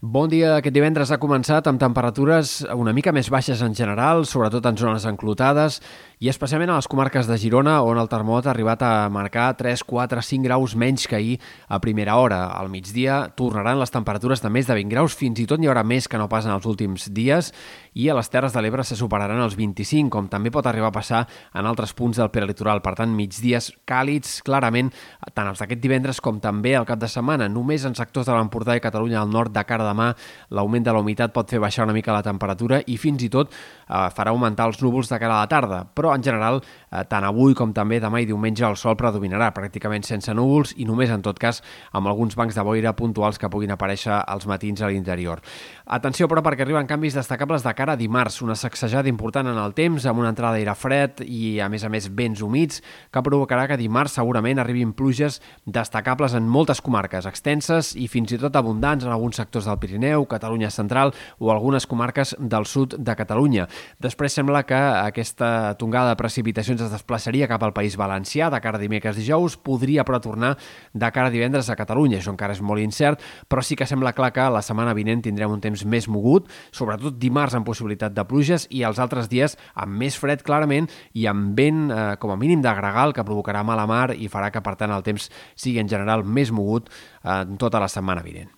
Bon 0.00 0.28
dia. 0.30 0.52
Aquest 0.54 0.76
divendres 0.76 1.10
ha 1.10 1.16
començat 1.18 1.66
amb 1.66 1.80
temperatures 1.82 2.60
una 2.70 2.92
mica 2.94 3.10
més 3.10 3.26
baixes 3.34 3.58
en 3.66 3.72
general, 3.74 4.22
sobretot 4.30 4.62
en 4.70 4.76
zones 4.78 5.02
enclotades, 5.10 5.80
i 6.22 6.28
especialment 6.30 6.70
a 6.70 6.76
les 6.76 6.86
comarques 6.86 7.26
de 7.26 7.34
Girona, 7.34 7.80
on 7.82 7.98
el 7.98 8.06
termòmetre 8.06 8.46
ha 8.46 8.54
arribat 8.54 8.84
a 8.86 9.08
marcar 9.10 9.48
3, 9.58 9.82
4, 9.82 10.22
5 10.22 10.46
graus 10.46 10.76
menys 10.78 11.08
que 11.10 11.16
ahir 11.18 11.40
a 11.66 11.80
primera 11.82 12.14
hora. 12.14 12.44
Al 12.46 12.70
migdia 12.70 13.32
tornaran 13.34 13.80
les 13.80 13.90
temperatures 13.90 14.38
de 14.38 14.52
més 14.54 14.70
de 14.70 14.76
20 14.78 14.94
graus, 14.94 15.16
fins 15.18 15.42
i 15.42 15.48
tot 15.50 15.58
n'hi 15.58 15.66
haurà 15.66 15.82
més 15.82 16.06
que 16.06 16.18
no 16.22 16.28
pas 16.30 16.46
en 16.46 16.54
els 16.54 16.70
últims 16.70 17.08
dies, 17.10 17.50
i 17.98 18.06
a 18.06 18.14
les 18.14 18.30
Terres 18.30 18.54
de 18.54 18.62
l'Ebre 18.62 18.86
se 18.86 18.94
superaran 18.94 19.42
els 19.42 19.58
25, 19.58 20.12
com 20.14 20.30
també 20.30 20.54
pot 20.54 20.70
arribar 20.70 20.92
a 20.92 20.94
passar 20.94 21.24
en 21.58 21.66
altres 21.66 21.90
punts 21.90 22.22
del 22.22 22.30
peralitoral. 22.30 22.84
Per 22.86 22.94
tant, 23.02 23.10
migdies 23.18 23.72
càlids, 23.82 24.44
clarament, 24.46 24.94
tant 25.34 25.50
els 25.50 25.58
d'aquest 25.58 25.82
divendres 25.82 26.22
com 26.22 26.38
també 26.38 26.76
el 26.78 26.86
cap 26.86 27.02
de 27.02 27.10
setmana. 27.10 27.50
Només 27.50 27.82
en 27.82 27.98
sectors 27.98 28.30
de 28.30 28.38
l'Empordà 28.38 28.78
i 28.78 28.86
Catalunya 28.86 29.24
al 29.26 29.34
nord 29.34 29.50
de 29.50 29.66
cara 29.66 29.87
demà 29.88 30.12
l'augment 30.54 30.84
de 30.84 30.94
la 30.94 31.02
humitat 31.02 31.32
pot 31.34 31.48
fer 31.50 31.60
baixar 31.62 31.88
una 31.88 31.96
mica 31.96 32.14
la 32.14 32.22
temperatura 32.22 32.82
i 32.86 32.98
fins 33.00 33.24
i 33.24 33.30
tot 33.32 33.50
eh, 33.52 34.08
farà 34.14 34.34
augmentar 34.34 34.68
els 34.68 34.82
núvols 34.84 35.10
de 35.10 35.18
cara 35.18 35.38
a 35.38 35.42
la 35.42 35.50
tarda, 35.50 35.82
però 35.94 36.14
en 36.14 36.24
general 36.24 36.60
eh, 36.60 37.04
tant 37.08 37.24
avui 37.26 37.56
com 37.58 37.72
també 37.74 38.00
demà 38.00 38.22
i 38.22 38.28
diumenge 38.28 38.66
el 38.68 38.76
sol 38.76 38.96
predominarà 39.00 39.50
pràcticament 39.56 40.06
sense 40.06 40.34
núvols 40.36 40.74
i 40.76 40.86
només 40.88 41.10
en 41.14 41.24
tot 41.24 41.38
cas 41.40 41.62
amb 41.92 42.08
alguns 42.10 42.36
bancs 42.38 42.56
de 42.56 42.64
boira 42.66 42.94
puntuals 42.98 43.38
que 43.38 43.50
puguin 43.50 43.72
aparèixer 43.74 44.20
als 44.20 44.46
matins 44.46 44.82
a 44.82 44.90
l'interior. 44.92 45.42
Atenció 45.86 46.28
però 46.28 46.42
perquè 46.44 46.66
arriben 46.66 46.88
canvis 46.88 47.16
destacables 47.16 47.64
de 47.64 47.74
cara 47.74 47.94
a 47.94 48.00
dimarts, 48.00 48.42
una 48.44 48.56
sacsejada 48.58 49.08
important 49.08 49.48
en 49.48 49.58
el 49.58 49.74
temps 49.74 50.06
amb 50.06 50.20
una 50.20 50.32
entrada 50.34 50.56
d'aire 50.56 50.74
fred 50.76 51.22
i 51.24 51.58
a 51.64 51.68
més 51.72 51.84
a 51.84 51.92
més 51.92 52.10
vents 52.12 52.42
humits 52.44 52.82
que 53.12 53.22
provocarà 53.24 53.66
que 53.70 53.78
dimarts 53.80 54.18
segurament 54.18 54.60
arribin 54.60 54.92
pluges 54.96 55.40
destacables 55.64 56.34
en 56.36 56.48
moltes 56.48 56.82
comarques 56.84 57.28
extenses 57.28 57.94
i 57.96 58.08
fins 58.10 58.34
i 58.34 58.40
tot 58.40 58.56
abundants 58.58 59.06
en 59.06 59.14
alguns 59.14 59.40
sectors 59.40 59.68
del 59.68 59.77
Pirineu, 59.78 60.26
Catalunya 60.28 60.70
Central 60.70 61.14
o 61.38 61.52
algunes 61.52 61.86
comarques 61.86 62.34
del 62.38 62.66
sud 62.66 62.96
de 62.98 63.16
Catalunya. 63.16 63.68
Després 64.02 64.34
sembla 64.34 64.64
que 64.66 64.78
aquesta 64.78 65.74
tongada 65.78 66.12
de 66.12 66.20
precipitacions 66.20 66.82
es 66.84 66.92
desplaçaria 66.92 67.48
cap 67.48 67.62
al 67.62 67.74
País 67.76 67.96
Valencià 67.96 68.50
de 68.50 68.60
cara 68.60 68.78
a 68.78 68.82
dimecres 68.82 69.16
dijous, 69.16 69.56
podria 69.56 70.04
però 70.04 70.20
tornar 70.20 70.56
de 70.92 71.10
cara 71.12 71.28
a 71.28 71.34
divendres 71.34 71.70
a 71.70 71.76
Catalunya. 71.78 72.18
Això 72.18 72.34
encara 72.34 72.56
és 72.56 72.62
molt 72.62 72.82
incert, 72.82 73.22
però 73.48 73.62
sí 73.62 73.76
que 73.76 73.86
sembla 73.86 74.14
clar 74.16 74.32
que 74.36 74.48
la 74.52 74.62
setmana 74.64 74.94
vinent 74.96 75.22
tindrem 75.24 75.52
un 75.52 75.62
temps 75.64 75.84
més 75.84 76.08
mogut, 76.08 76.48
sobretot 76.72 77.18
dimarts 77.20 77.56
amb 77.58 77.66
possibilitat 77.68 78.14
de 78.16 78.26
pluges 78.28 78.66
i 78.70 78.84
els 78.86 79.00
altres 79.02 79.30
dies 79.30 79.56
amb 79.74 79.98
més 80.00 80.18
fred 80.18 80.42
clarament 80.46 80.88
i 81.14 81.26
amb 81.30 81.56
vent 81.58 81.88
eh, 81.90 82.04
com 82.20 82.34
a 82.34 82.38
mínim 82.40 82.62
de 82.64 82.74
gregal 82.80 83.14
que 83.14 83.26
provocarà 83.26 83.64
mala 83.66 83.86
mar 83.88 84.12
i 84.14 84.30
farà 84.32 84.52
que 84.54 84.64
per 84.64 84.76
tant 84.80 84.94
el 84.94 85.06
temps 85.06 85.30
sigui 85.54 85.82
en 85.82 85.90
general 85.90 86.24
més 86.24 86.52
mogut 86.54 86.88
eh, 86.88 87.44
tota 87.58 87.82
la 87.82 87.90
setmana 87.92 88.24
vinent. 88.24 88.57